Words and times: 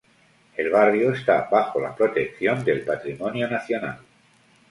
El 0.57 0.71
barrio 0.71 1.11
está 1.13 1.47
bajo 1.51 1.79
la 1.79 1.95
protección 1.95 2.65
del 2.65 2.81
patrimonio 2.83 3.47
nacional. 3.47 3.99